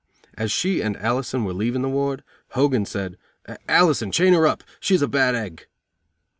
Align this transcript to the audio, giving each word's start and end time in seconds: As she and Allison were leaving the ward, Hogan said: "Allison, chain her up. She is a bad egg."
As 0.33 0.51
she 0.51 0.81
and 0.81 0.97
Allison 0.97 1.45
were 1.45 1.53
leaving 1.53 1.83
the 1.83 1.87
ward, 1.87 2.23
Hogan 2.53 2.87
said: 2.87 3.19
"Allison, 3.69 4.11
chain 4.11 4.33
her 4.33 4.47
up. 4.47 4.63
She 4.79 4.95
is 4.95 5.03
a 5.03 5.07
bad 5.07 5.35
egg." 5.35 5.67